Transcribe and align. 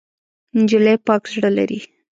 نجلۍ 0.59 0.95
پاک 1.05 1.23
زړه 1.33 1.49
لري. 1.57 1.79